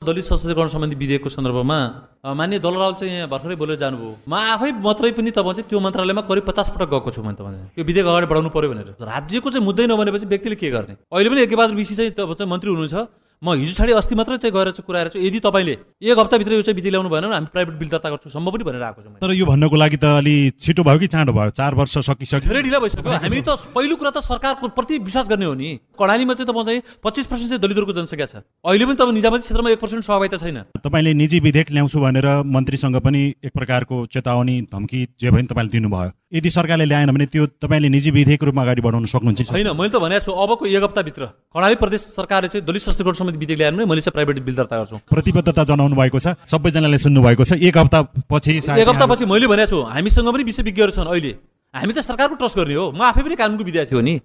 दलित 0.00 0.24
सशक्तिकरण 0.24 0.68
सम्बन्धी 0.72 0.96
विधेयकको 0.96 1.28
सन्दर्भमा 1.28 1.76
अ, 2.24 2.32
माननीय 2.32 2.58
दल 2.64 2.74
रावल 2.80 2.94
चाहिँ 3.00 3.14
यहाँ 3.14 3.28
भर्खरै 3.28 3.56
बोलेर 3.60 3.76
जानुभयो। 3.84 4.12
म 4.28 4.32
आफै 4.32 4.70
मात्रै 4.80 5.10
पनि 5.12 5.30
तपाईँ 5.36 5.54
चाहिँ 5.60 5.68
त्यो 5.68 5.76
मन्त्रालयमा 5.76 6.22
करिब 6.24 6.44
पचास 6.48 6.72
पटक 6.72 6.88
गएको 6.88 7.10
छु 7.12 7.20
मैले 7.20 7.36
तपाईँ 7.36 7.76
यो 7.76 7.84
विधेयक 7.84 8.06
अगाडि 8.08 8.26
बढाउनु 8.32 8.48
पर्यो 8.48 8.68
भनेर। 8.72 8.96
राज्यको 8.96 9.48
चाहिँ 9.52 9.64
मुद्दै 9.68 9.84
नबनेपछि 9.92 10.26
व्यक्तिले 10.32 10.56
के 10.56 10.70
गर्ने? 10.72 10.94
अहिले 11.04 11.28
पनि 11.28 11.40
एकबहादुर 11.44 11.76
विसी 11.76 11.94
चाहिँ 12.00 12.10
तपाईँ 12.16 12.32
चाहिँ 12.32 12.48
मन्त्री 12.48 12.68
हुनुहुन्छ। 12.72 12.96
म 13.42 13.52
हिजो 13.56 13.72
छाडि 13.72 13.92
अस्ति 13.96 14.14
मात्रै 14.14 14.36
चाहिँ 14.36 14.52
गएर 14.52 14.70
चाहिँ 14.70 14.84
कुराएर 14.84 15.08
चाहिँ 15.08 15.26
यदि 15.26 15.38
तपाईँले 15.40 15.72
एक 15.72 16.18
हप्ताभित्र 16.18 16.52
यो 16.52 16.62
चाहिँ 16.62 16.76
विधि 16.76 16.90
ल्याउनु 16.92 17.08
भएन 17.08 17.24
भने 17.24 17.34
हामी 17.34 17.46
प्राइभेट 17.48 17.74
बिल 17.80 17.88
दर्ता 17.88 18.08
गर्छु 18.12 18.30
सम्भव 18.36 18.52
पनि 18.52 18.64
भनेर 18.68 18.82
आएको 18.84 19.00
छु 19.00 19.16
तर 19.16 19.32
यो 19.32 19.46
भन्नको 19.48 19.76
लागि 19.80 19.96
त 19.96 20.04
अलि 20.20 20.34
छिटो 20.60 20.84
भयो 20.84 20.98
कि 21.00 21.06
चाँडो 21.08 21.32
भयो? 21.32 21.50
चार 21.56 21.74
वर्ष 21.74 22.04
सकिसक्यो। 22.04 22.44
धेरै 22.44 22.62
ढिला 22.68 22.78
भइसक्यो। 22.84 23.16
हामी 23.16 23.40
त 23.40 23.56
पहिलो 23.72 23.96
कुरा 23.96 24.10
त 24.12 24.20
सरकारको 24.20 24.68
प्रति 24.76 24.98
विश्वास 25.08 25.28
गर्ने 25.32 25.44
हो 25.48 25.54
नि। 25.56 25.68
कर्णालीमा 25.96 26.34
चाहिँ 26.36 26.48
त 26.48 26.52
म 26.52 26.60
चाहिँ 26.68 27.00
पच्चिस 27.00 27.26
पर्सेन्ट 27.32 27.48
चाहिँ 27.48 27.62
दलितहरूको 27.64 27.92
जनसङ्ख्या 27.96 28.28
छ। 28.28 28.34
अहिले 28.60 28.84
पनि 28.84 28.96
त 29.00 29.08
निजामती 29.08 29.44
क्षेत्रमा 29.48 29.70
एक 29.72 29.80
पर्सेन्ट 29.80 30.04
सहभागिता 30.04 30.36
छैन। 30.36 30.58
तपाईँले 30.76 31.12
निजी 31.16 31.40
विधेयक 31.40 31.72
ल्याउँछु 31.72 31.96
भनेर 31.96 32.28
मन्त्रीसँग 32.44 33.00
पनि 33.00 33.20
एक 33.40 33.52
प्रकारको 33.56 34.04
चेतावनी 34.12 34.56
धम्की 34.68 35.00
जे 35.16 35.28
भयो 35.32 35.40
नि 35.40 35.48
तपाईँले 35.48 35.72
दिनुभयो। 35.80 36.12
यदि 36.36 36.50
सरकारले 36.52 36.84
ल्याएन 36.84 37.10
भने 37.10 37.26
त्यो 37.32 37.46
तपाईँले 37.56 37.88
निजी 37.88 38.10
विधेयक 38.12 38.44
रूपमा 38.44 38.62
अगाडि 38.62 38.82
बढाउन 38.84 39.04
सक्नुहुन्छ। 39.08 39.48
छैन 39.48 39.72
मैले 39.72 39.88
त 39.88 39.96
भनेको 39.96 40.28
छु 40.28 40.30
अबको 40.30 40.68
एक 40.68 40.84
हप्ताभित्र 40.84 41.22
कर्णाली 41.56 41.76
प्रदेश 41.80 42.00
सरकारले 42.20 42.48
चाहिँ 42.52 42.66
दलित 42.68 42.82
सशक्तिकरण 42.84 43.16
सम्बन्धी 43.30 43.46
विधेयक 43.46 43.58
ल्याएन 43.58 43.76
भने 43.76 43.84
मैले 43.86 44.00
चाहिँ 44.00 44.12
प्राइभेट 44.12 44.42
बिल 44.44 44.54
दर्ता 44.54 44.76
गर्छु। 44.78 44.96
प्रतिबद्धता 45.10 45.64
जनाउनु 45.64 45.96
भएको 45.96 46.18
छ 46.18 46.34
सबैजनाले 46.44 46.98
सुन्नु 46.98 47.22
भएको 47.22 47.44
छ। 47.44 47.52
एक 47.54 47.76
हप्ता 47.78 48.02
पछि 48.26 48.58
एक 48.58 48.88
हप्तापछि 48.88 49.24
मैले 49.24 49.46
भनेको 49.46 49.70
छु 49.70 49.82
हामीसँग 49.82 50.28
पनि 50.34 50.44
विषय 50.44 50.62
विज्ञहरू 50.62 50.92
छन् 50.92 51.08
अहिले। 51.08 51.32
हामी 51.74 51.92
त 51.92 52.00
सरकारको 52.02 52.34
ट्रस्ट 52.34 52.56
गर्ने 52.58 52.74
हो। 52.74 52.90
म 52.92 53.02
आफै 53.06 53.22
पनि 53.22 53.36
कानुनको 53.36 53.64
विद्यार्थी 53.64 53.94
हो 53.94 54.02
नि। 54.02 54.20